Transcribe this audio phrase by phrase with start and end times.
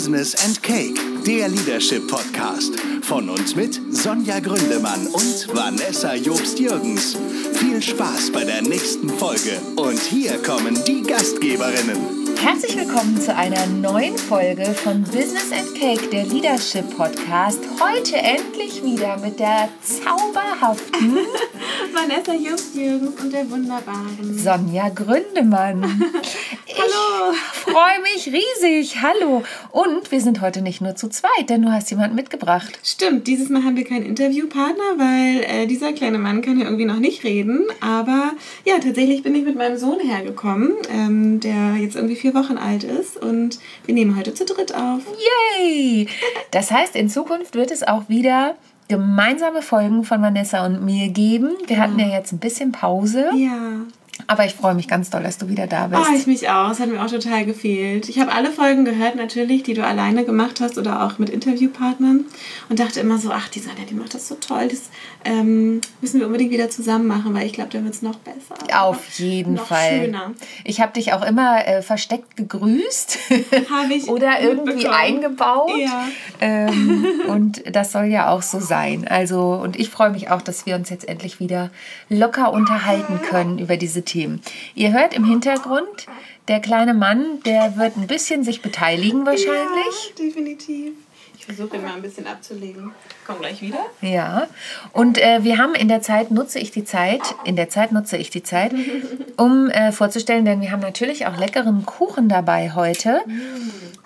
[0.00, 2.72] Business and Cake, der Leadership Podcast.
[3.02, 7.18] Von uns mit Sonja Gründemann und Vanessa Jobst-Jürgens.
[7.58, 9.60] Viel Spaß bei der nächsten Folge.
[9.76, 12.20] Und hier kommen die Gastgeberinnen.
[12.38, 17.60] Herzlich willkommen zu einer neuen Folge von Business and Cake, der Leadership Podcast.
[17.78, 21.18] Heute endlich wieder mit der zauberhaften
[21.94, 25.82] Vanessa Just-Jürgens und der wunderbaren Sonja Gründemann.
[26.76, 27.34] Hallo.
[27.52, 29.02] Freue mich riesig.
[29.02, 29.42] Hallo.
[29.70, 32.78] Und wir sind heute nicht nur zu zweit, denn du hast jemanden mitgebracht.
[32.82, 36.84] Stimmt, dieses Mal haben wir keinen Interviewpartner, weil äh, dieser kleine Mann kann ja irgendwie
[36.84, 37.64] noch nicht reden.
[37.80, 38.32] Aber
[38.64, 42.84] ja, tatsächlich bin ich mit meinem Sohn hergekommen, ähm, der jetzt irgendwie vier Wochen alt
[42.84, 43.16] ist.
[43.16, 45.02] Und wir nehmen heute zu dritt auf.
[45.58, 46.08] Yay!
[46.50, 48.56] Das heißt, in Zukunft wird es auch wieder
[48.90, 51.50] gemeinsame Folgen von Vanessa und mir geben.
[51.66, 53.30] Wir hatten ja jetzt ein bisschen Pause.
[53.34, 53.86] Ja.
[54.26, 56.02] Aber ich freue mich ganz doll, dass du wieder da bist.
[56.02, 56.70] Oh, ich mich auch.
[56.70, 58.08] Es hat mir auch total gefehlt.
[58.08, 62.24] Ich habe alle Folgen gehört, natürlich, die du alleine gemacht hast oder auch mit Interviewpartnern.
[62.68, 64.68] Und dachte immer so, ach, die Sonja, die macht das so toll.
[64.68, 64.90] Das
[65.24, 68.54] ähm, müssen wir unbedingt wieder zusammen machen, weil ich glaube, dann wird es noch besser.
[68.80, 70.04] Auf jeden noch Fall.
[70.04, 70.32] schöner.
[70.64, 73.18] Ich habe dich auch immer äh, versteckt gegrüßt
[73.70, 75.70] Habe ich oder irgendwie eingebaut.
[75.76, 76.08] Ja.
[76.40, 79.06] Ähm, und das soll ja auch so sein.
[79.08, 81.70] Also, und ich freue mich auch, dass wir uns jetzt endlich wieder
[82.08, 84.42] locker unterhalten können über diese Themen.
[84.74, 86.06] Ihr hört im Hintergrund,
[86.48, 90.14] der kleine Mann, der wird ein bisschen sich beteiligen wahrscheinlich.
[90.16, 90.92] Ja, definitiv.
[91.38, 92.92] Ich versuche ihn mal ein bisschen abzulegen.
[93.26, 93.78] Komm gleich wieder.
[94.02, 94.46] Ja,
[94.92, 98.16] und äh, wir haben in der Zeit, nutze ich die Zeit, in der Zeit nutze
[98.16, 98.72] ich die Zeit,
[99.36, 103.22] um äh, vorzustellen, denn wir haben natürlich auch leckeren Kuchen dabei heute.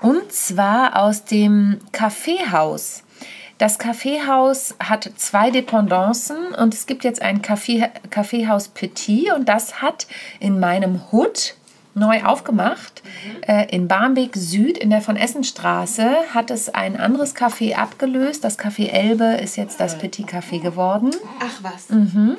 [0.00, 3.03] Und zwar aus dem Kaffeehaus.
[3.58, 9.80] Das Kaffeehaus hat zwei Dependancen und es gibt jetzt ein Kaffee, Kaffeehaus Petit und das
[9.80, 10.06] hat
[10.40, 11.54] in meinem Hood
[11.94, 13.02] neu aufgemacht.
[13.46, 18.42] Äh, in Barmbek Süd in der von Essenstraße hat es ein anderes Café abgelöst.
[18.42, 21.12] Das Café Elbe ist jetzt das Petit Café geworden.
[21.40, 21.90] Ach was.
[21.90, 22.36] Mhm.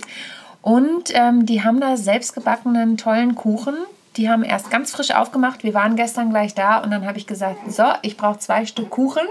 [0.62, 3.76] Und ähm, die haben da selbstgebackenen tollen Kuchen.
[4.18, 5.64] Die haben erst ganz frisch aufgemacht.
[5.64, 8.90] Wir waren gestern gleich da und dann habe ich gesagt, so, ich brauche zwei Stück
[8.90, 9.24] Kuchen.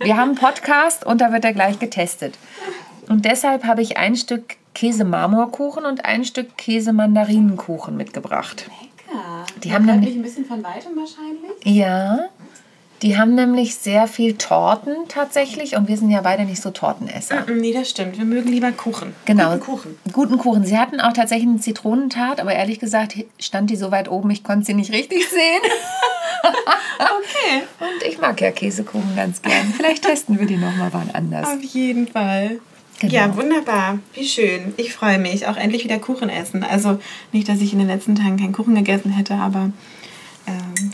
[0.00, 2.38] Wir haben einen Podcast und da wird er gleich getestet.
[3.08, 8.66] Und deshalb habe ich ein Stück Käse-Marmorkuchen und ein Stück Käse-Mandarinenkuchen mitgebracht.
[9.08, 9.46] Lecker.
[9.64, 11.52] Die Man haben nämlich- ein bisschen von weitem wahrscheinlich.
[11.64, 12.26] Ja,
[13.06, 17.46] die haben nämlich sehr viel Torten tatsächlich und wir sind ja beide nicht so Tortenesser.
[17.48, 18.18] Nee, das stimmt.
[18.18, 19.14] Wir mögen lieber Kuchen.
[19.26, 19.50] Genau.
[19.50, 19.98] Guten Kuchen.
[20.12, 20.64] Guten Kuchen.
[20.64, 24.42] Sie hatten auch tatsächlich eine Zitronentat, aber ehrlich gesagt stand die so weit oben, ich
[24.42, 25.62] konnte sie nicht richtig sehen.
[26.98, 27.62] Okay.
[27.80, 29.72] Und ich mag ja Käsekuchen ganz gern.
[29.76, 31.46] Vielleicht testen wir die nochmal wann anders.
[31.46, 32.60] Auf jeden Fall.
[33.00, 33.12] Genau.
[33.12, 33.98] Ja, wunderbar.
[34.14, 34.72] Wie schön.
[34.76, 35.46] Ich freue mich.
[35.46, 36.62] Auch endlich wieder Kuchen essen.
[36.62, 36.98] Also
[37.32, 39.70] nicht, dass ich in den letzten Tagen keinen Kuchen gegessen hätte, aber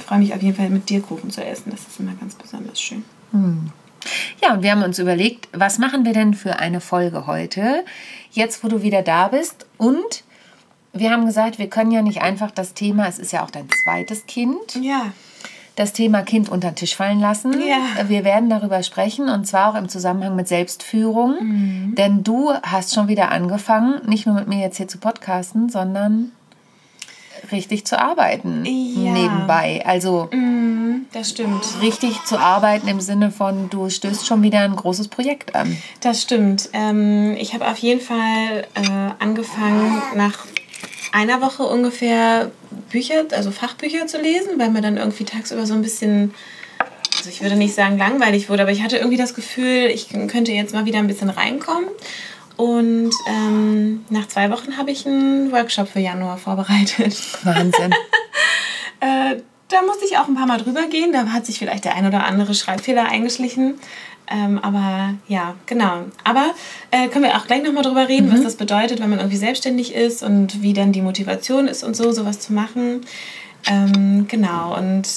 [0.01, 1.71] freue mich auf jeden Fall mit dir Kuchen zu essen.
[1.71, 3.05] Das ist immer ganz besonders schön.
[4.43, 7.85] Ja, und wir haben uns überlegt, was machen wir denn für eine Folge heute,
[8.33, 9.67] jetzt wo du wieder da bist.
[9.79, 10.25] Und
[10.93, 13.69] wir haben gesagt, wir können ja nicht einfach das Thema, es ist ja auch dein
[13.85, 15.13] zweites Kind, Ja.
[15.77, 17.55] das Thema Kind unter den Tisch fallen lassen.
[17.63, 18.09] Ja.
[18.09, 21.37] Wir werden darüber sprechen und zwar auch im Zusammenhang mit Selbstführung.
[21.41, 21.95] Mhm.
[21.95, 26.33] Denn du hast schon wieder angefangen, nicht nur mit mir jetzt hier zu podcasten, sondern
[27.51, 29.11] richtig zu arbeiten Ja.
[29.13, 29.83] nebenbei.
[29.85, 31.65] Also Mm, das stimmt.
[31.81, 35.77] richtig zu arbeiten im Sinne von, du stößt schon wieder ein großes Projekt an.
[36.01, 36.69] Das stimmt.
[36.73, 40.39] Ähm, ich habe auf jeden Fall äh, angefangen, nach
[41.13, 42.51] einer Woche ungefähr
[42.91, 46.33] Bücher, also Fachbücher zu lesen, weil mir dann irgendwie tagsüber so ein bisschen,
[47.19, 50.53] also ich würde nicht sagen langweilig wurde, aber ich hatte irgendwie das Gefühl, ich könnte
[50.53, 51.89] jetzt mal wieder ein bisschen reinkommen.
[52.63, 57.17] Und ähm, nach zwei Wochen habe ich einen Workshop für Januar vorbereitet.
[57.43, 57.93] Wahnsinn.
[59.01, 61.13] Äh, da musste ich auch ein paar Mal drüber gehen.
[61.13, 63.75] Da hat sich vielleicht der ein oder andere Schreibfehler eingeschlichen.
[64.29, 66.05] Ähm, aber ja, genau.
[66.23, 66.55] Aber
[66.93, 69.93] äh, können wir auch gleich nochmal drüber reden, was das bedeutet, wenn man irgendwie selbstständig
[69.93, 73.01] ist und wie dann die Motivation ist und so, sowas zu machen.
[73.67, 74.79] Ähm, genau.
[74.79, 75.09] Und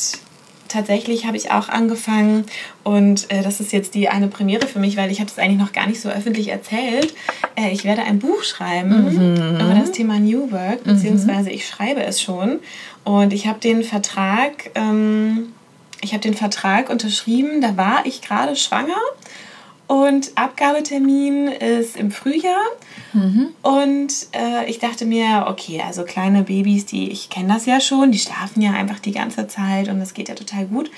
[0.76, 2.46] tatsächlich habe ich auch angefangen
[2.84, 5.60] und äh, das ist jetzt die eine Premiere für mich, weil ich habe es eigentlich
[5.60, 7.14] noch gar nicht so öffentlich erzählt.
[7.56, 9.08] Äh, ich werde ein Buch schreiben
[9.56, 12.60] über das Thema New Work, beziehungsweise ich schreibe es schon
[13.04, 15.54] und ich habe den Vertrag, ähm,
[16.02, 17.62] ich habe den Vertrag unterschrieben.
[17.62, 19.00] Da war ich gerade schwanger
[19.88, 22.64] und Abgabetermin ist im Frühjahr.
[23.62, 28.12] Und äh, ich dachte mir, okay, also kleine Babys, die, ich kenne das ja schon,
[28.12, 30.90] die schlafen ja einfach die ganze Zeit und das geht ja total gut.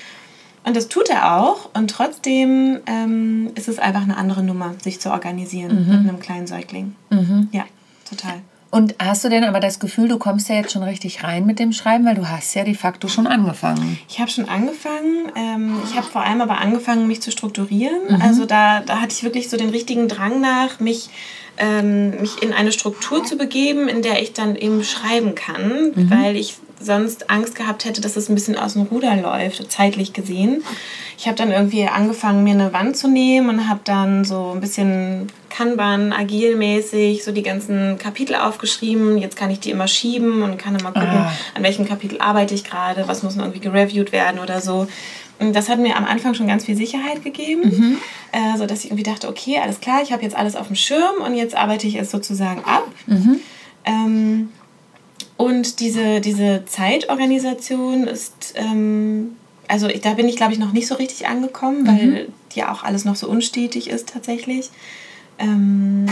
[0.64, 1.70] Und das tut er auch.
[1.74, 6.46] Und trotzdem ähm, ist es einfach eine andere Nummer, sich zu organisieren mit einem kleinen
[6.46, 6.94] Säugling.
[7.52, 7.64] Ja,
[8.08, 8.40] total.
[8.70, 11.58] Und hast du denn aber das Gefühl, du kommst ja jetzt schon richtig rein mit
[11.58, 13.98] dem Schreiben, weil du hast ja de facto schon angefangen.
[14.08, 15.32] Ich habe schon angefangen.
[15.36, 17.98] Ähm, ich habe vor allem aber angefangen, mich zu strukturieren.
[18.08, 18.22] Mhm.
[18.22, 21.08] Also da, da hatte ich wirklich so den richtigen Drang nach, mich,
[21.56, 26.10] ähm, mich in eine Struktur zu begeben, in der ich dann eben schreiben kann, mhm.
[26.10, 30.12] weil ich sonst Angst gehabt hätte, dass es ein bisschen aus dem Ruder läuft, zeitlich
[30.12, 30.62] gesehen.
[31.16, 34.60] Ich habe dann irgendwie angefangen, mir eine Wand zu nehmen und habe dann so ein
[34.60, 39.18] bisschen Kanban, agilmäßig, so die ganzen Kapitel aufgeschrieben.
[39.18, 41.32] Jetzt kann ich die immer schieben und kann immer gucken, ah.
[41.54, 44.86] an welchem Kapitel arbeite ich gerade, was muss noch irgendwie gereviewt werden oder so.
[45.40, 47.98] Und das hat mir am Anfang schon ganz viel Sicherheit gegeben, mhm.
[48.32, 50.76] äh, so dass ich irgendwie dachte, okay, alles klar, ich habe jetzt alles auf dem
[50.76, 52.86] Schirm und jetzt arbeite ich es sozusagen ab.
[53.06, 53.40] Mhm.
[53.84, 54.48] Ähm,
[55.38, 59.36] und diese, diese Zeitorganisation ist ähm,
[59.68, 62.32] also ich, da bin ich, glaube ich, noch nicht so richtig angekommen, weil mhm.
[62.54, 64.70] ja auch alles noch so unstetig ist tatsächlich.
[65.38, 66.06] Ähm,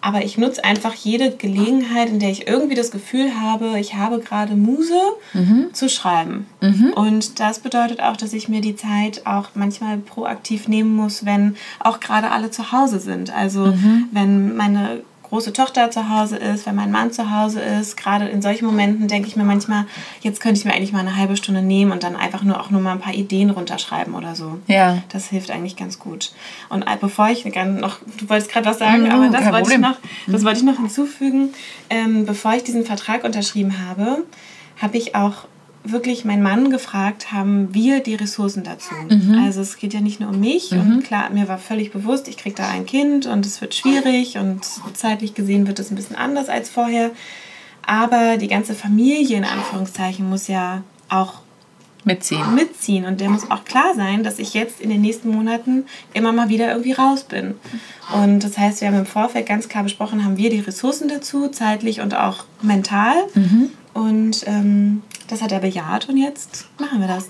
[0.00, 4.18] aber ich nutze einfach jede Gelegenheit, in der ich irgendwie das Gefühl habe, ich habe
[4.18, 5.00] gerade Muse
[5.32, 5.68] mhm.
[5.72, 6.46] zu schreiben.
[6.60, 6.92] Mhm.
[6.96, 11.54] Und das bedeutet auch, dass ich mir die Zeit auch manchmal proaktiv nehmen muss, wenn
[11.78, 13.32] auch gerade alle zu Hause sind.
[13.32, 14.08] Also mhm.
[14.10, 15.02] wenn meine
[15.32, 17.96] große Tochter zu Hause ist, wenn mein Mann zu Hause ist.
[17.96, 19.86] Gerade in solchen Momenten denke ich mir manchmal,
[20.20, 22.68] jetzt könnte ich mir eigentlich mal eine halbe Stunde nehmen und dann einfach nur auch
[22.68, 24.58] nur mal ein paar Ideen runterschreiben oder so.
[24.66, 25.02] Ja.
[25.08, 26.32] Das hilft eigentlich ganz gut.
[26.68, 29.78] Und äh, bevor ich noch, du wolltest gerade was sagen, mhm, aber das wollte, ich
[29.78, 29.96] noch,
[30.26, 31.54] das wollte ich noch hinzufügen.
[31.88, 34.24] Ähm, bevor ich diesen Vertrag unterschrieben habe,
[34.82, 35.46] habe ich auch
[35.84, 38.94] wirklich meinen Mann gefragt, haben wir die Ressourcen dazu.
[39.08, 39.42] Mhm.
[39.44, 40.80] Also es geht ja nicht nur um mich mhm.
[40.80, 44.38] und klar, mir war völlig bewusst, ich kriege da ein Kind und es wird schwierig
[44.38, 44.60] und
[44.94, 47.10] zeitlich gesehen wird es ein bisschen anders als vorher.
[47.84, 51.41] Aber die ganze Familie in Anführungszeichen muss ja auch
[52.04, 52.54] mitziehen.
[52.54, 53.04] mitziehen.
[53.04, 56.48] Und der muss auch klar sein, dass ich jetzt in den nächsten Monaten immer mal
[56.48, 57.54] wieder irgendwie raus bin.
[58.12, 61.48] Und das heißt, wir haben im Vorfeld ganz klar besprochen, haben wir die Ressourcen dazu,
[61.48, 63.14] zeitlich und auch mental.
[63.34, 63.70] Mhm.
[63.94, 67.28] Und ähm, das hat er bejaht und jetzt machen wir das.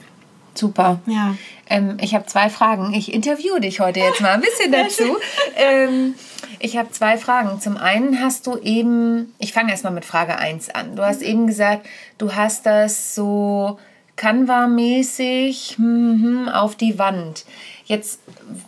[0.55, 1.01] Super.
[1.07, 1.35] Ja.
[1.69, 2.93] Ähm, ich habe zwei Fragen.
[2.93, 5.17] Ich interviewe dich heute jetzt mal ein bisschen dazu.
[5.57, 6.15] ähm,
[6.59, 7.61] ich habe zwei Fragen.
[7.61, 10.97] Zum einen hast du eben, ich fange erstmal mit Frage 1 an.
[10.97, 11.27] Du hast mhm.
[11.27, 11.87] eben gesagt,
[12.19, 13.79] du hast das so
[14.17, 17.45] Canva-mäßig hm, auf die Wand.
[17.85, 18.21] Jetzt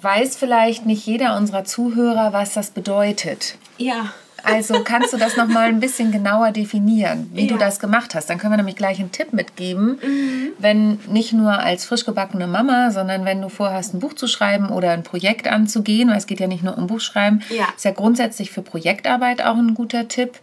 [0.02, 3.56] weiß vielleicht nicht jeder unserer Zuhörer, was das bedeutet.
[3.78, 4.12] Ja.
[4.44, 7.52] Also kannst du das noch mal ein bisschen genauer definieren, wie ja.
[7.52, 8.28] du das gemacht hast?
[8.28, 10.48] Dann können wir nämlich gleich einen Tipp mitgeben, mhm.
[10.58, 14.68] wenn nicht nur als frisch gebackene Mama, sondern wenn du vorhast, ein Buch zu schreiben
[14.68, 17.68] oder ein Projekt anzugehen, weil es geht ja nicht nur um Buchschreiben, ja.
[17.74, 20.38] ist ja grundsätzlich für Projektarbeit auch ein guter Tipp.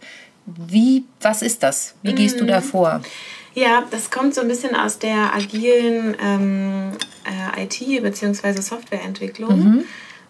[0.46, 1.94] Wie, was ist das?
[2.02, 2.16] Wie mhm.
[2.16, 2.64] gehst du da mhm.
[2.64, 3.00] vor?
[3.54, 6.92] Ja, das kommt so ein bisschen aus der agilen ähm,
[7.56, 8.60] äh, IT- bzw.
[8.60, 9.58] Softwareentwicklung.
[9.58, 9.84] Mhm.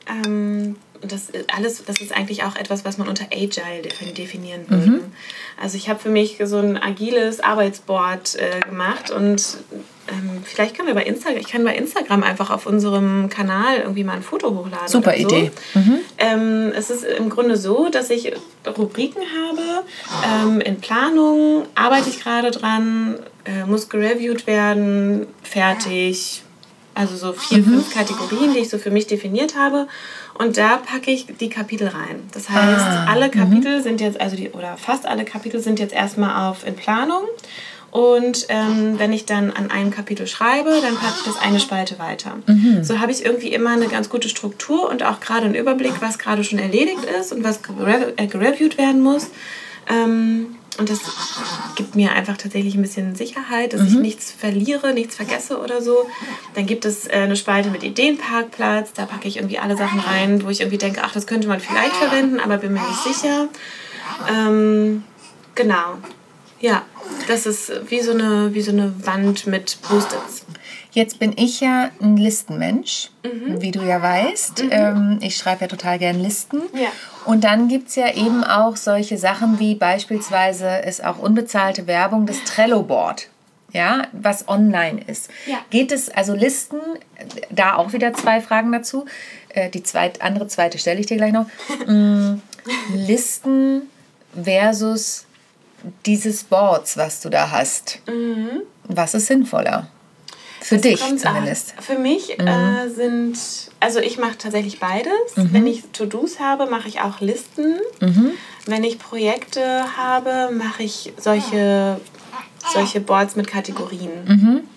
[0.09, 3.83] Ähm, das alles, das ist eigentlich auch etwas, was man unter Agile
[4.17, 4.91] definieren würde.
[4.91, 5.01] Mhm.
[5.61, 9.59] Also ich habe für mich so ein agiles Arbeitsboard äh, gemacht und
[10.09, 14.03] ähm, vielleicht können wir bei Instagram, ich kann bei Instagram einfach auf unserem Kanal irgendwie
[14.03, 14.89] mal ein Foto hochladen.
[14.89, 15.29] Super so.
[15.29, 15.53] Idee.
[15.75, 15.99] Mhm.
[16.19, 18.33] Ähm, es ist im Grunde so, dass ich
[18.67, 19.85] Rubriken habe.
[20.25, 26.43] Ähm, in Planung arbeite ich gerade dran, äh, muss gereviewt werden, fertig.
[26.95, 27.65] Also so vier, mhm.
[27.65, 29.87] fünf Kategorien, die ich so für mich definiert habe.
[30.35, 32.29] Und da packe ich die Kapitel rein.
[32.33, 33.31] Das heißt, ah, alle mhm.
[33.31, 33.83] Kapitel mhm.
[33.83, 37.25] sind jetzt, also die, oder fast alle Kapitel sind jetzt erstmal auf in Planung.
[37.93, 41.99] Und ähm, wenn ich dann an einem Kapitel schreibe, dann packe ich das eine Spalte
[41.99, 42.39] weiter.
[42.47, 42.83] Mhm.
[42.83, 46.19] So habe ich irgendwie immer eine ganz gute Struktur und auch gerade einen Überblick, was
[46.19, 47.61] gerade schon erledigt ist und was
[48.17, 49.29] äh, gereviewt werden muss.
[49.91, 51.01] Ähm, und das
[51.75, 53.89] gibt mir einfach tatsächlich ein bisschen Sicherheit, dass mhm.
[53.89, 56.09] ich nichts verliere, nichts vergesse oder so.
[56.55, 58.95] Dann gibt es äh, eine Spalte mit Ideenparkplatz.
[58.95, 61.61] Da packe ich irgendwie alle Sachen rein, wo ich irgendwie denke, ach, das könnte man
[61.61, 63.49] vielleicht verwenden, aber bin mir nicht sicher.
[64.31, 65.05] Ähm,
[65.55, 65.99] genau.
[66.63, 66.83] Ja,
[67.29, 70.47] das ist wie so eine, wie so eine Wand mit Post-its.
[70.93, 73.61] Jetzt bin ich ja ein Listenmensch, mhm.
[73.61, 74.65] wie du ja weißt.
[74.65, 74.71] Mhm.
[74.71, 76.63] Ähm, ich schreibe ja total gern Listen.
[76.75, 76.89] Ja.
[77.25, 82.27] Und dann gibt es ja eben auch solche Sachen wie beispielsweise ist auch unbezahlte Werbung,
[82.27, 83.29] das Trello-Board.
[83.73, 85.31] Ja, was online ist.
[85.47, 85.57] Ja.
[85.71, 86.79] Geht es, also Listen,
[87.49, 89.07] da auch wieder zwei Fragen dazu.
[89.49, 91.47] Äh, die zweit, andere zweite stelle ich dir gleich noch.
[91.87, 92.41] Mm,
[92.95, 93.83] Listen
[94.41, 95.27] versus
[96.07, 98.01] dieses Boards, was du da hast.
[98.07, 98.63] Mhm.
[98.85, 99.89] Was ist sinnvoller?
[100.61, 101.75] Für das dich zumindest.
[101.81, 102.47] Für mich mhm.
[102.47, 103.37] äh, sind,
[103.81, 105.37] also ich mache tatsächlich beides.
[105.37, 105.53] Mhm.
[105.53, 107.79] Wenn ich To-Dos habe, mache ich auch Listen.
[108.01, 108.33] Mhm.
[108.67, 112.01] Wenn ich Projekte habe, mache ich solche,
[112.73, 114.69] solche Boards mit Kategorien.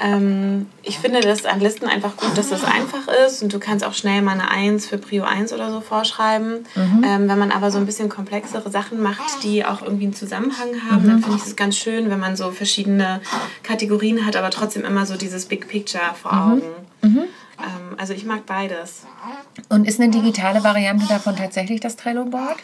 [0.00, 0.04] Mhm.
[0.06, 3.84] Ähm, ich finde das an Listen einfach gut, dass es einfach ist und du kannst
[3.84, 6.66] auch schnell mal eine 1 für Prio 1 oder so vorschreiben.
[6.74, 7.04] Mhm.
[7.04, 10.68] Ähm, wenn man aber so ein bisschen komplexere Sachen macht, die auch irgendwie einen Zusammenhang
[10.90, 13.20] haben, dann finde ich es ganz schön, wenn man so verschiedene
[13.62, 16.62] Kategorien hat, aber trotzdem immer so dieses Big Picture vor Augen.
[17.04, 17.20] Ähm,
[17.96, 19.04] also ich mag beides.
[19.68, 22.56] Und ist eine digitale Variante davon tatsächlich das Trello-Board?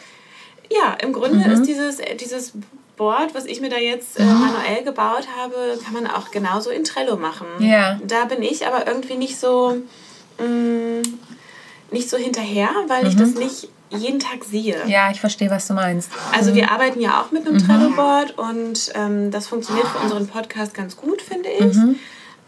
[0.69, 1.53] Ja, im Grunde Mhm.
[1.53, 2.53] ist dieses, äh, dieses
[2.97, 6.83] Board, was ich mir da jetzt äh, manuell gebaut habe, kann man auch genauso in
[6.83, 7.47] Trello machen.
[7.59, 7.99] Ja.
[8.05, 9.77] Da bin ich aber irgendwie nicht so,
[10.39, 11.01] mh,
[11.91, 13.09] nicht so hinterher, weil Mhm.
[13.09, 14.77] ich das nicht jeden Tag sehe.
[14.87, 16.09] Ja, ich verstehe, was du meinst.
[16.31, 17.65] Also wir arbeiten ja auch mit einem Mhm.
[17.67, 21.75] Trello-Board und ähm, das funktioniert für unseren Podcast ganz gut, finde ich.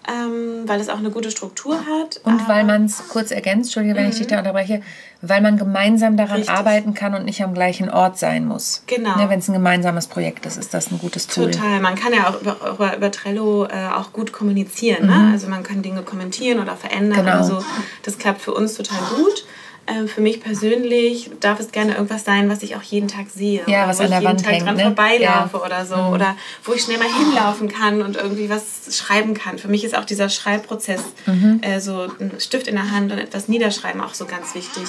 [0.07, 2.19] Ähm, weil es auch eine gute Struktur hat.
[2.25, 2.33] Mhm.
[2.33, 4.81] Und weil man es kurz ergänzt, Entschuldige, wenn ich dich da unterbreche,
[5.21, 6.37] weil man gemeinsam daran Mhm.
[6.41, 6.55] Richtig.
[6.57, 8.83] arbeiten kann und nicht am gleichen Ort sein muss.
[8.87, 9.15] Genau.
[9.15, 11.51] Ne, wenn es ein gemeinsames Projekt ist, ist das ein gutes Tool.
[11.51, 11.79] Total.
[11.79, 15.07] Man kann ja auch über, über, Trello äh, auch gut kommunizieren.
[15.07, 15.29] Ne?
[15.31, 17.25] Also man kann Dinge kommentieren oder verändern Mhm.
[17.25, 17.35] Genau.
[17.37, 17.65] oder so.
[18.03, 19.45] Das klappt für uns total gut.
[19.85, 23.63] Ähm, für mich persönlich darf es gerne irgendwas sein, was ich auch jeden Tag sehe.
[23.67, 24.83] Ja, oder was wo an ich der jeden Wand Tag hängt, dran ne?
[24.83, 25.45] vorbeilaufe Ja.
[25.59, 25.65] Mhm.
[25.65, 25.95] oder so.
[25.95, 29.57] Oder wo ich schnell mal hinlaufen kann und irgendwie was schreiben kann.
[29.57, 31.59] Für mich ist auch dieser Schreibprozess, Mhm.
[31.61, 34.83] äh, so ein Stift in der Hand und etwas niederschreiben auch so ganz wichtig.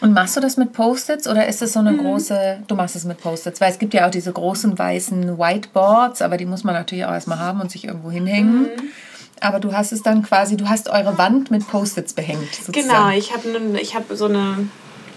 [0.00, 1.86] Und machst du das mit Post-its oder ist es so Mhm.
[1.86, 5.38] eine große, du machst es mit Post-its, weil es gibt ja auch diese großen weißen
[5.38, 8.62] Whiteboards, aber die muss man natürlich auch erstmal haben und sich irgendwo hinhängen.
[8.62, 8.68] Mhm.
[9.40, 12.54] Aber du hast es dann quasi, du hast eure Wand mit Post-its behängt.
[12.54, 12.88] Sozusagen.
[12.88, 14.68] Genau, ich habe ich hab so eine,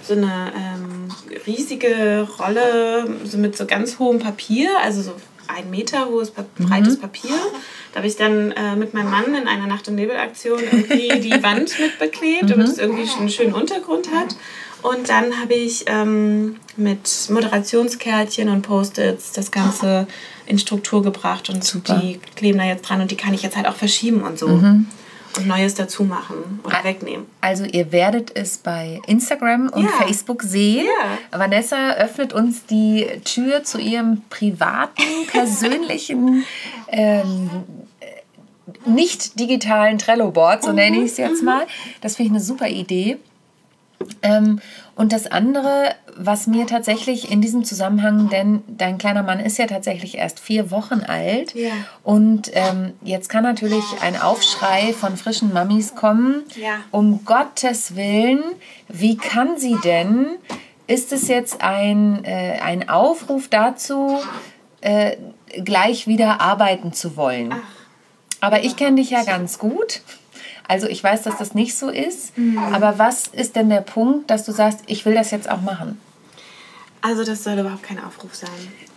[0.01, 1.09] so eine ähm,
[1.45, 5.11] riesige Rolle so mit so ganz hohem Papier, also so
[5.47, 6.65] ein Meter hohes, Mhm.
[6.69, 7.35] breites Papier.
[7.91, 11.43] Da habe ich dann äh, mit meinem Mann in einer Nacht- und Nebelaktion irgendwie die
[11.43, 12.47] Wand mit beklebt, Mhm.
[12.47, 14.35] damit es irgendwie einen schönen Untergrund hat.
[14.83, 20.07] Und dann habe ich ähm, mit Moderationskärtchen und Post-its das Ganze
[20.45, 21.95] in Struktur gebracht und Super.
[21.99, 24.47] die kleben da jetzt dran und die kann ich jetzt halt auch verschieben und so.
[24.49, 24.87] Mhm.
[25.35, 27.25] Und Neues dazu machen oder wegnehmen.
[27.41, 29.89] Also ihr werdet es bei Instagram und Ja.
[29.89, 30.85] Facebook sehen.
[30.85, 31.39] Ja.
[31.39, 36.43] Vanessa öffnet uns die Tür zu ihrem privaten, persönlichen,
[36.87, 37.49] ähm,
[38.85, 41.65] nicht digitalen Trello-Board, so nenne ich es jetzt mal.
[42.01, 43.17] Das finde ich eine super Idee.
[44.21, 44.59] Ähm,
[44.95, 49.65] und das andere, was mir tatsächlich in diesem Zusammenhang, denn dein kleiner Mann ist ja
[49.65, 51.55] tatsächlich erst vier Wochen alt.
[51.55, 51.71] Ja.
[52.03, 56.43] Und ähm, jetzt kann natürlich ein Aufschrei von frischen Mamis kommen.
[56.55, 56.79] Ja.
[56.91, 58.43] Um Gottes Willen,
[58.87, 60.27] wie kann sie denn?
[60.85, 64.19] Ist es jetzt ein, äh, ein Aufruf dazu,
[64.81, 65.17] äh,
[65.63, 67.53] gleich wieder arbeiten zu wollen?
[68.41, 70.01] Aber ich kenne dich ja ganz gut.
[70.67, 72.37] Also ich weiß, dass das nicht so ist.
[72.37, 72.57] Mhm.
[72.73, 75.99] Aber was ist denn der Punkt, dass du sagst, ich will das jetzt auch machen?
[77.01, 78.49] Also das soll überhaupt kein Aufruf sein.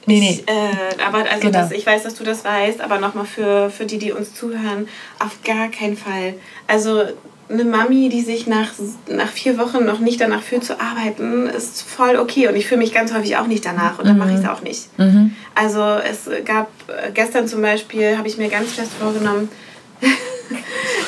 [0.07, 0.31] Nee, nee.
[0.31, 1.59] Ich, äh, aber also Genau.
[1.59, 4.87] das, ich weiß, dass du das weißt, aber nochmal für, für die, die uns zuhören,
[5.19, 6.35] auf gar keinen Fall.
[6.69, 7.03] Also
[7.49, 8.71] eine Mami, die sich nach,
[9.09, 12.47] nach vier Wochen noch nicht danach fühlt zu arbeiten, ist voll okay.
[12.49, 14.63] Und ich fühle mich ganz häufig auch nicht danach und dann mache ich es auch
[14.63, 14.89] nicht.
[15.57, 19.49] Also es gab äh, gestern zum Beispiel, habe ich mir ganz fest vorgenommen,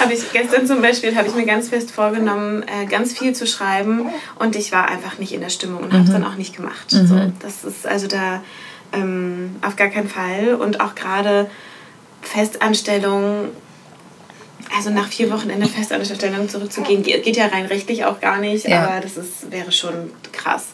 [0.00, 3.46] habe ich gestern zum Beispiel habe ich mir ganz fest vorgenommen, äh, ganz viel zu
[3.46, 4.06] schreiben
[4.38, 6.90] und ich war einfach nicht in der Stimmung und habe es dann auch nicht gemacht.
[6.90, 8.42] So, das ist also da
[8.92, 11.50] ähm, auf gar keinen Fall und auch gerade
[12.22, 13.48] Festanstellung.
[14.76, 18.38] Also nach vier Wochen in eine Festanstellung zurückzugehen, geht geht ja rein rechtlich auch gar
[18.38, 18.82] nicht, Ja.
[18.86, 20.66] aber das ist, wäre schon krass.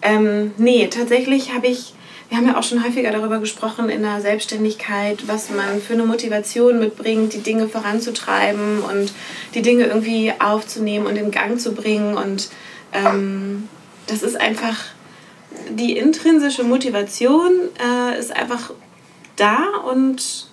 [0.00, 1.92] Ähm, nee, tatsächlich habe ich,
[2.28, 6.04] wir haben ja auch schon häufiger darüber gesprochen in der Selbstständigkeit, was man für eine
[6.04, 9.12] Motivation mitbringt, die Dinge voranzutreiben und
[9.54, 12.16] die Dinge irgendwie aufzunehmen und in Gang zu bringen.
[12.16, 12.48] Und
[12.92, 13.68] ähm,
[14.08, 14.76] das ist einfach,
[15.70, 18.72] die intrinsische Motivation äh, ist einfach
[19.36, 20.48] da und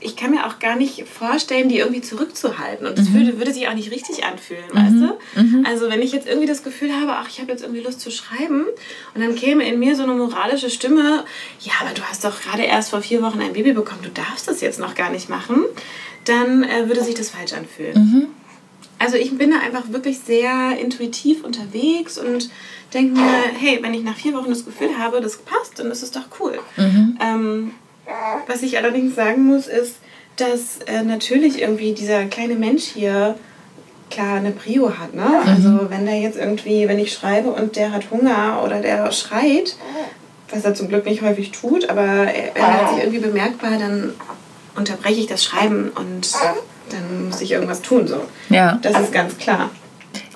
[0.00, 2.86] ich kann mir auch gar nicht vorstellen, die irgendwie zurückzuhalten.
[2.86, 5.18] Und das würde, würde sich auch nicht richtig anfühlen, weißt du?
[5.66, 8.10] Also wenn ich jetzt irgendwie das Gefühl habe, ach, ich habe jetzt irgendwie Lust zu
[8.10, 8.64] schreiben
[9.14, 11.24] und dann käme in mir so eine moralische Stimme,
[11.60, 14.46] ja, aber du hast doch gerade erst vor vier Wochen ein Baby bekommen, du darfst
[14.46, 15.64] das jetzt noch gar nicht machen,
[16.24, 17.94] dann äh, würde sich das falsch anfühlen.
[19.00, 22.50] Also ich bin da einfach wirklich sehr intuitiv unterwegs und
[22.94, 26.02] denke mir, hey, wenn ich nach vier Wochen das Gefühl habe, das passt, dann ist
[26.02, 26.58] es doch cool.
[27.20, 27.72] Ähm,
[28.46, 29.96] was ich allerdings sagen muss, ist,
[30.36, 33.34] dass äh, natürlich irgendwie dieser kleine Mensch hier
[34.10, 35.14] klar eine Prio hat.
[35.14, 35.26] Ne?
[35.46, 39.76] Also wenn der jetzt irgendwie, wenn ich schreibe und der hat Hunger oder der schreit,
[40.50, 44.14] was er zum Glück nicht häufig tut, aber er, er sich irgendwie bemerkbar, dann
[44.76, 46.32] unterbreche ich das Schreiben und
[46.90, 48.06] dann muss ich irgendwas tun.
[48.06, 48.22] So.
[48.48, 48.78] Ja.
[48.80, 49.70] Das ist ganz klar.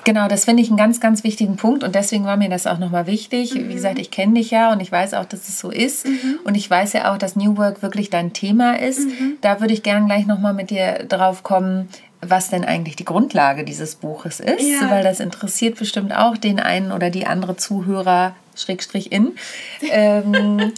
[0.05, 2.77] Genau, das finde ich einen ganz, ganz wichtigen Punkt und deswegen war mir das auch
[2.77, 3.53] nochmal wichtig.
[3.53, 3.69] Mhm.
[3.69, 6.39] Wie gesagt, ich kenne dich ja und ich weiß auch, dass es so ist mhm.
[6.43, 8.99] und ich weiß ja auch, dass New Work wirklich dein Thema ist.
[8.99, 9.37] Mhm.
[9.41, 11.87] Da würde ich gern gleich nochmal mit dir drauf kommen,
[12.21, 14.89] was denn eigentlich die Grundlage dieses Buches ist, ja.
[14.89, 19.33] weil das interessiert bestimmt auch den einen oder die andere Zuhörer, Schrägstrich in.
[19.91, 20.73] ähm,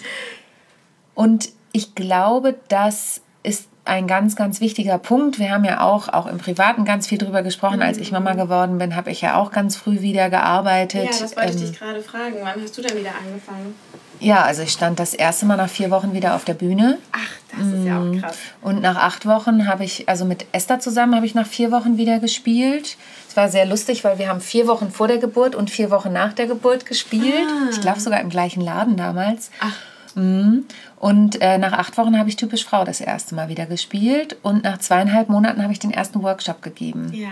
[1.13, 5.39] und ich glaube, das ist ein ganz, ganz wichtiger Punkt.
[5.39, 7.77] Wir haben ja auch, auch im Privaten ganz viel drüber gesprochen.
[7.77, 7.84] Mhm.
[7.84, 11.06] Als ich Mama geworden bin, habe ich ja auch ganz früh wieder gearbeitet.
[11.06, 12.36] Ja, das wollte ähm, ich dich gerade fragen.
[12.42, 13.75] Wann hast du denn wieder angefangen?
[14.20, 16.98] Ja, also ich stand das erste Mal nach vier Wochen wieder auf der Bühne.
[17.12, 17.20] Ach,
[17.51, 18.22] das ist ja auch mm.
[18.22, 18.38] krass.
[18.62, 21.98] Und nach acht Wochen habe ich, also mit Esther zusammen, habe ich nach vier Wochen
[21.98, 22.98] wieder gespielt.
[23.30, 26.13] Es war sehr lustig, weil wir haben vier Wochen vor der Geburt und vier Wochen
[26.13, 27.46] nach der Geburt gespielt.
[27.48, 27.70] Ah.
[27.70, 29.51] Ich glaube sogar im gleichen Laden damals.
[29.60, 29.75] Ach.
[30.15, 30.65] Mhm.
[30.98, 34.63] Und äh, nach acht Wochen habe ich typisch Frau das erste Mal wieder gespielt und
[34.63, 37.12] nach zweieinhalb Monaten habe ich den ersten Workshop gegeben.
[37.13, 37.29] Ja.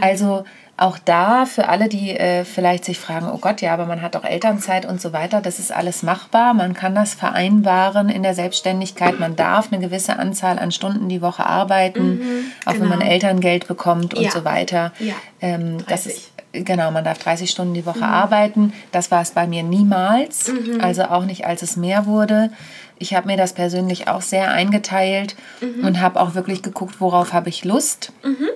[0.00, 0.44] Also
[0.76, 4.16] auch da für alle, die äh, vielleicht sich fragen, oh Gott, ja, aber man hat
[4.16, 6.52] doch Elternzeit und so weiter, das ist alles machbar.
[6.52, 9.20] Man kann das vereinbaren in der Selbstständigkeit.
[9.20, 12.82] Man darf eine gewisse Anzahl an Stunden die Woche arbeiten, mhm, auch genau.
[12.82, 13.12] wenn man genau.
[13.12, 14.30] Elterngeld bekommt und ja.
[14.32, 14.92] so weiter.
[14.98, 15.14] Ja.
[15.40, 18.04] Ähm, das ist genau, man darf 30 Stunden die Woche mhm.
[18.04, 18.72] arbeiten.
[18.92, 20.80] Das war es bei mir niemals, mhm.
[20.80, 22.50] also auch nicht, als es mehr wurde.
[22.98, 25.84] Ich habe mir das persönlich auch sehr eingeteilt mhm.
[25.84, 28.12] und habe auch wirklich geguckt, worauf habe ich Lust.
[28.22, 28.48] Mhm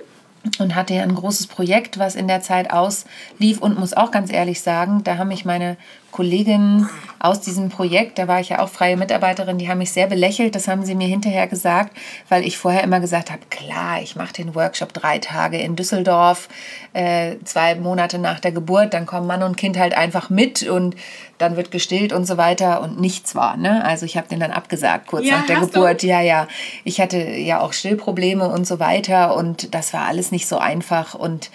[0.59, 4.31] und hatte ja ein großes Projekt, was in der Zeit auslief und muss auch ganz
[4.31, 5.77] ehrlich sagen, da haben mich meine
[6.11, 6.89] Kolleginnen
[7.19, 10.55] aus diesem Projekt, da war ich ja auch freie Mitarbeiterin, die haben mich sehr belächelt,
[10.55, 11.95] das haben sie mir hinterher gesagt,
[12.29, 16.47] weil ich vorher immer gesagt habe, klar, ich mache den Workshop drei Tage in Düsseldorf,
[16.93, 20.95] äh, zwei Monate nach der Geburt, dann kommen Mann und Kind halt einfach mit und
[21.39, 23.55] dann wird gestillt und so weiter und nichts war.
[23.55, 23.83] Ne?
[23.83, 26.03] Also ich habe den dann abgesagt kurz ja, nach der Geburt.
[26.03, 26.07] Du?
[26.07, 26.47] Ja, ja.
[26.83, 31.15] Ich hatte ja auch Stillprobleme und so weiter und das war alles nicht so einfach
[31.15, 31.49] und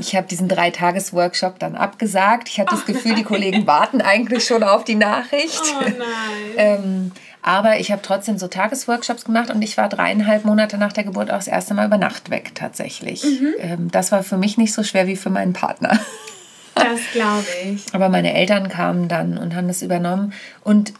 [0.00, 2.48] ich habe diesen Drei-Tages-Workshop dann abgesagt.
[2.48, 5.62] Ich hatte das Gefühl, die Kollegen warten eigentlich schon auf die Nachricht.
[5.78, 5.96] Oh nein.
[6.56, 7.12] ähm,
[7.42, 11.30] aber ich habe trotzdem so Tagesworkshops gemacht und ich war dreieinhalb Monate nach der Geburt
[11.30, 13.22] auch das erste Mal über Nacht weg tatsächlich.
[13.22, 13.54] Mhm.
[13.60, 15.98] Ähm, das war für mich nicht so schwer wie für meinen Partner.
[16.78, 17.86] Das glaube ich.
[17.94, 20.34] Aber meine Eltern kamen dann und haben das übernommen.
[20.62, 20.92] Und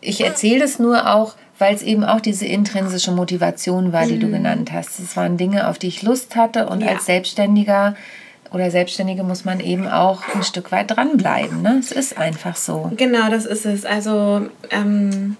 [0.00, 4.20] ich erzähle das nur auch, weil es eben auch diese intrinsische Motivation war, die mhm.
[4.20, 4.98] du genannt hast.
[4.98, 6.88] Es waren Dinge, auf die ich Lust hatte und ja.
[6.88, 7.94] als Selbstständiger
[8.52, 11.62] oder Selbstständige muss man eben auch ein Stück weit dranbleiben.
[11.62, 11.78] Ne?
[11.80, 12.90] Es ist einfach so.
[12.96, 13.84] Genau, das ist es.
[13.84, 15.36] Also ähm,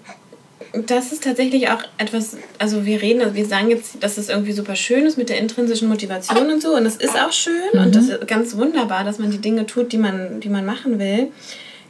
[0.73, 4.51] das ist tatsächlich auch etwas, also wir reden, also wir sagen jetzt, dass es irgendwie
[4.51, 7.81] super schön ist mit der intrinsischen Motivation und so und das ist auch schön mhm.
[7.81, 10.99] und das ist ganz wunderbar, dass man die Dinge tut, die man, die man machen
[10.99, 11.31] will.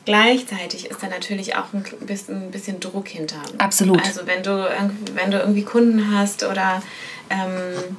[0.06, 3.42] Gleichzeitig ist da natürlich auch ein bisschen, ein bisschen Druck hinter.
[3.58, 4.02] Absolut.
[4.04, 4.68] Also wenn du,
[5.14, 6.82] wenn du irgendwie Kunden hast oder
[7.30, 7.98] ähm,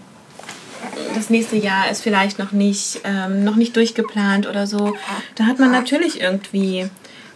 [1.14, 4.96] das nächste Jahr ist vielleicht noch nicht, ähm, noch nicht durchgeplant oder so,
[5.34, 6.88] da hat man natürlich irgendwie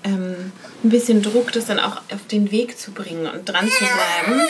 [0.05, 0.53] ähm,
[0.83, 4.41] ein bisschen Druck, das dann auch auf den Weg zu bringen und dran zu bleiben.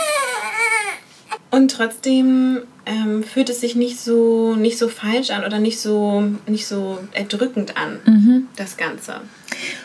[1.51, 6.25] Und trotzdem ähm, fühlt es sich nicht so, nicht so falsch an oder nicht so,
[6.47, 8.49] nicht so erdrückend an, mhm.
[8.57, 9.21] das Ganze.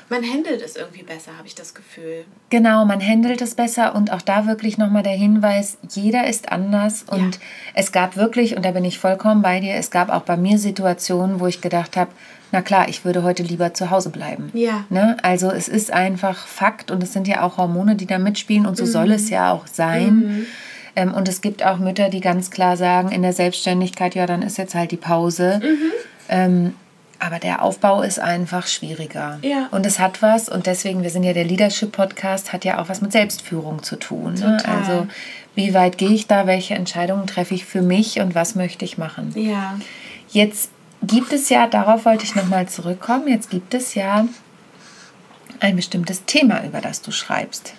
[0.09, 2.25] Man handelt es irgendwie besser, habe ich das Gefühl.
[2.49, 7.03] Genau, man handelt es besser und auch da wirklich nochmal der Hinweis, jeder ist anders
[7.03, 7.41] und ja.
[7.75, 10.57] es gab wirklich, und da bin ich vollkommen bei dir, es gab auch bei mir
[10.57, 12.11] Situationen, wo ich gedacht habe,
[12.51, 14.49] na klar, ich würde heute lieber zu Hause bleiben.
[14.53, 14.85] Ja.
[14.89, 15.17] Ne?
[15.21, 18.75] Also es ist einfach Fakt und es sind ja auch Hormone, die da mitspielen und
[18.75, 18.89] so mhm.
[18.89, 20.15] soll es ja auch sein.
[20.15, 20.45] Mhm.
[20.95, 24.41] Ähm, und es gibt auch Mütter, die ganz klar sagen in der Selbstständigkeit, ja, dann
[24.41, 25.61] ist jetzt halt die Pause.
[25.63, 25.91] Mhm.
[26.29, 26.73] Ähm,
[27.19, 29.39] aber der Aufbau ist einfach schwieriger.
[29.41, 29.67] Ja.
[29.71, 33.01] Und es hat was, und deswegen, wir sind ja der Leadership-Podcast, hat ja auch was
[33.01, 34.35] mit Selbstführung zu tun.
[34.35, 34.57] Ne?
[34.65, 35.07] Also,
[35.55, 36.47] wie weit gehe ich da?
[36.47, 39.33] Welche Entscheidungen treffe ich für mich und was möchte ich machen?
[39.35, 39.77] Ja.
[40.29, 40.71] Jetzt
[41.03, 44.25] gibt es ja, darauf wollte ich nochmal zurückkommen, jetzt gibt es ja
[45.59, 47.73] ein bestimmtes Thema, über das du schreibst.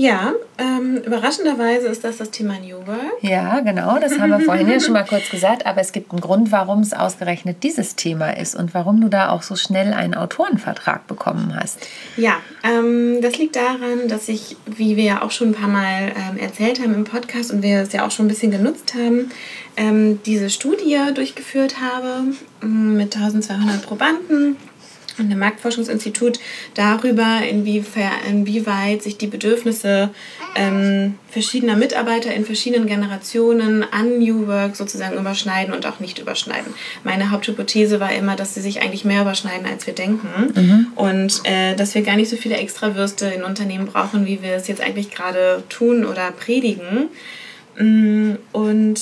[0.00, 3.20] Ja, ähm, überraschenderweise ist das das Thema New Work.
[3.20, 6.22] Ja, genau, das haben wir vorhin ja schon mal kurz gesagt, aber es gibt einen
[6.22, 10.14] Grund, warum es ausgerechnet dieses Thema ist und warum du da auch so schnell einen
[10.14, 11.86] Autorenvertrag bekommen hast.
[12.16, 16.12] Ja, ähm, das liegt daran, dass ich, wie wir ja auch schon ein paar Mal
[16.16, 19.30] ähm, erzählt haben im Podcast und wir es ja auch schon ein bisschen genutzt haben,
[19.76, 22.22] ähm, diese Studie durchgeführt habe
[22.62, 24.56] mm, mit 1200 Probanden
[25.18, 26.38] und dem Marktforschungsinstitut
[26.74, 30.10] darüber, inwieweit sich die Bedürfnisse
[30.56, 36.74] ähm, verschiedener Mitarbeiter in verschiedenen Generationen an New Work sozusagen überschneiden und auch nicht überschneiden.
[37.04, 40.86] Meine Haupthypothese war immer, dass sie sich eigentlich mehr überschneiden, als wir denken mhm.
[40.96, 44.68] und äh, dass wir gar nicht so viele Extrawürste in Unternehmen brauchen, wie wir es
[44.68, 47.08] jetzt eigentlich gerade tun oder predigen.
[47.78, 49.00] Mm, und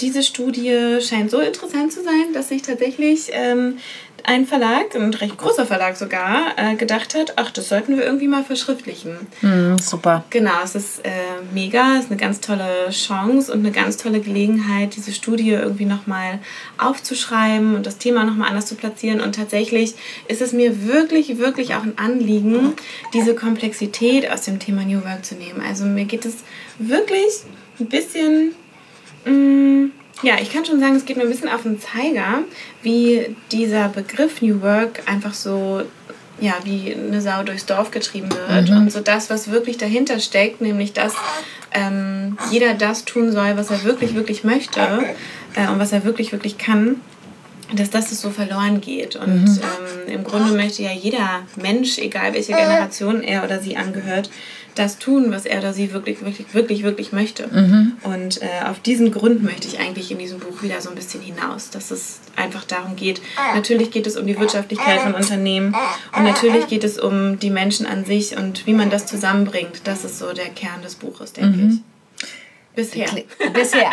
[0.00, 3.78] diese Studie scheint so interessant zu sein, dass sich tatsächlich ähm,
[4.24, 8.28] ein Verlag, ein recht großer Verlag sogar, äh, gedacht hat, ach, das sollten wir irgendwie
[8.28, 9.16] mal verschriftlichen.
[9.42, 10.24] Mm, super.
[10.30, 11.10] Genau, es ist äh,
[11.52, 15.84] mega, es ist eine ganz tolle Chance und eine ganz tolle Gelegenheit, diese Studie irgendwie
[15.84, 16.40] nochmal
[16.78, 19.20] aufzuschreiben und das Thema nochmal anders zu platzieren.
[19.20, 19.94] Und tatsächlich
[20.26, 22.74] ist es mir wirklich, wirklich auch ein Anliegen,
[23.14, 25.62] diese Komplexität aus dem Thema New Work zu nehmen.
[25.66, 26.36] Also mir geht es
[26.78, 27.42] wirklich
[27.80, 28.54] ein bisschen...
[29.24, 32.42] Mh, mm, ja, ich kann schon sagen, es geht mir ein bisschen auf den Zeiger,
[32.82, 35.82] wie dieser Begriff New Work einfach so,
[36.40, 38.70] ja, wie eine Sau durchs Dorf getrieben wird.
[38.70, 38.78] Mhm.
[38.78, 41.14] Und so das, was wirklich dahinter steckt, nämlich dass
[41.72, 44.80] ähm, jeder das tun soll, was er wirklich, wirklich möchte
[45.54, 47.00] äh, und was er wirklich, wirklich kann
[47.74, 49.16] dass das so verloren geht.
[49.16, 49.60] Und mhm.
[50.06, 54.30] ähm, im Grunde möchte ja jeder Mensch, egal welche Generation er oder sie angehört,
[54.78, 57.48] das tun, was er oder sie wirklich, wirklich, wirklich, wirklich möchte.
[57.48, 57.92] Mhm.
[58.02, 61.20] Und äh, auf diesen Grund möchte ich eigentlich in diesem Buch wieder so ein bisschen
[61.20, 63.20] hinaus, dass es einfach darum geht.
[63.54, 65.74] Natürlich geht es um die Wirtschaftlichkeit von Unternehmen
[66.16, 69.82] und natürlich geht es um die Menschen an sich und wie man das zusammenbringt.
[69.84, 71.70] Das ist so der Kern des Buches, denke mhm.
[71.70, 72.24] ich.
[72.74, 73.08] Bisher.
[73.52, 73.90] Bisher.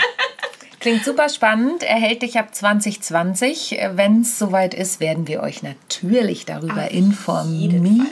[0.80, 3.76] Klingt super spannend, erhält dich ab 2020.
[3.94, 8.08] Wenn es soweit ist, werden wir euch natürlich darüber Auf informieren.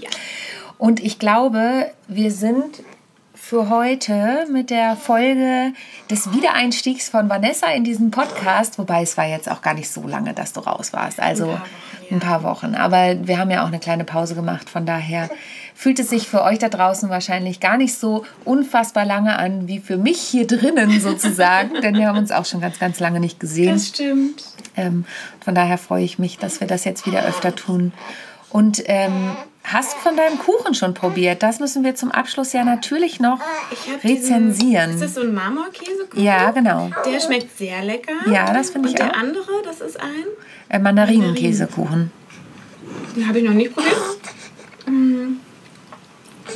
[0.00, 0.10] Ja.
[0.78, 2.82] Und ich glaube, wir sind
[3.34, 5.72] für heute mit der Folge
[6.10, 10.06] des Wiedereinstiegs von Vanessa in diesen Podcast, wobei es war jetzt auch gar nicht so
[10.06, 11.56] lange, dass du raus warst, also
[12.10, 12.74] ein paar Wochen.
[12.74, 15.30] Aber wir haben ja auch eine kleine Pause gemacht, von daher
[15.76, 19.78] fühlt es sich für euch da draußen wahrscheinlich gar nicht so unfassbar lange an wie
[19.78, 23.38] für mich hier drinnen sozusagen, denn wir haben uns auch schon ganz, ganz lange nicht
[23.38, 23.74] gesehen.
[23.74, 24.42] Das stimmt.
[24.76, 25.04] Ähm,
[25.44, 27.92] von daher freue ich mich, dass wir das jetzt wieder öfter tun.
[28.50, 31.42] Und ähm, hast du von deinem Kuchen schon probiert?
[31.42, 33.40] Das müssen wir zum Abschluss ja natürlich noch
[34.04, 34.92] rezensieren.
[34.92, 36.22] Diesen, ist das so ein Marmorkäsekuchen?
[36.22, 36.90] Ja, genau.
[37.04, 38.12] Der schmeckt sehr lecker.
[38.30, 39.06] Ja, das finde ich auch.
[39.06, 40.24] Und der andere, das ist ein?
[40.68, 42.10] Äh, Mandarinenkäsekuchen.
[43.16, 43.96] Den habe ich noch nicht probiert.
[44.86, 45.36] Mm.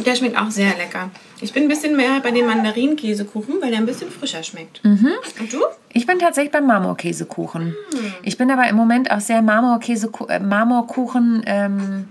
[0.04, 1.10] Der schmeckt auch sehr lecker.
[1.40, 4.84] Ich bin ein bisschen mehr bei dem Mandarinkäsekuchen, weil der ein bisschen frischer schmeckt.
[4.84, 5.12] Mhm.
[5.40, 5.58] Und du?
[5.92, 7.68] Ich bin tatsächlich beim Marmorkäsekuchen.
[7.68, 8.14] Mhm.
[8.22, 12.08] Ich bin aber im Moment auch sehr Marmorkäse, äh, Marmorkuchen ähm,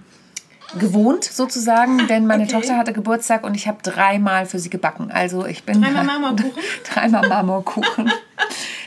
[0.78, 2.54] gewohnt sozusagen, denn meine okay.
[2.54, 5.10] Tochter hatte Geburtstag und ich habe dreimal für sie gebacken.
[5.12, 6.52] Also ich bin dreimal Marmorkuchen.
[6.94, 8.12] dreimal Marmorkuchen.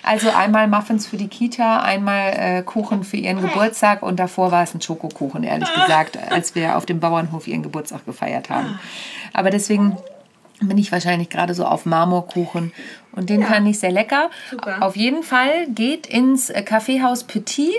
[0.03, 4.62] Also einmal Muffins für die Kita, einmal äh, Kuchen für ihren Geburtstag und davor war
[4.62, 5.83] es ein Schokokuchen, ehrlich ah.
[5.83, 8.79] gesagt, als wir auf dem Bauernhof ihren Geburtstag gefeiert haben.
[8.79, 8.81] Ah.
[9.33, 9.97] Aber deswegen
[10.61, 12.73] bin ich wahrscheinlich gerade so auf Marmorkuchen.
[13.12, 13.47] Und den ja.
[13.47, 14.31] fand ich sehr lecker.
[14.51, 14.79] Super.
[14.81, 17.75] Auf jeden Fall geht ins äh, Kaffeehaus Petit,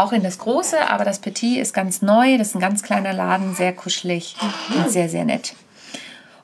[0.00, 2.38] auch in das große, aber das Petit ist ganz neu.
[2.38, 4.76] Das ist ein ganz kleiner Laden, sehr kuschelig mhm.
[4.76, 5.54] und sehr, sehr nett.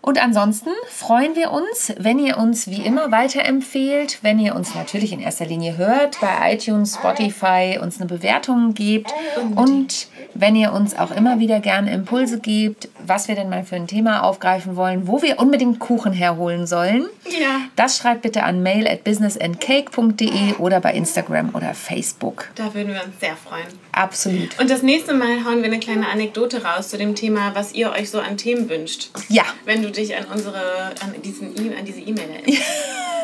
[0.07, 5.13] Und ansonsten freuen wir uns, wenn ihr uns wie immer weiterempfehlt, wenn ihr uns natürlich
[5.13, 9.13] in erster Linie hört, bei iTunes, Spotify uns eine Bewertung gebt
[9.57, 13.75] und wenn ihr uns auch immer wieder gerne Impulse gebt, was wir denn mal für
[13.75, 17.07] ein Thema aufgreifen wollen, wo wir unbedingt Kuchen herholen sollen.
[17.29, 17.63] Ja.
[17.75, 22.49] Das schreibt bitte an mail at businessandcake.de oder bei Instagram oder Facebook.
[22.55, 23.67] Da würden wir uns sehr freuen.
[23.91, 24.59] Absolut.
[24.61, 27.91] Und das nächste Mal hauen wir eine kleine Anekdote raus zu dem Thema, was ihr
[27.91, 29.11] euch so an Themen wünscht.
[29.29, 29.45] Ja.
[29.65, 32.63] Wenn du dich an unsere, an, diesen e an diese E-Mail erinnerst.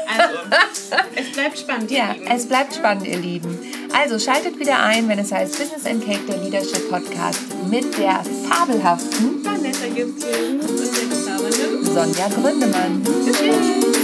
[0.05, 0.39] Also,
[1.15, 2.27] es bleibt spannend, ihr ja, Lieben.
[2.27, 3.59] es bleibt spannend, ihr Lieben.
[3.95, 8.23] Also schaltet wieder ein, wenn es heißt Business and Cake, der Leadership Podcast mit der
[8.49, 13.03] fabelhaften Vanessa Gibson und der Sonja Gründemann.
[13.25, 14.02] Tschüss.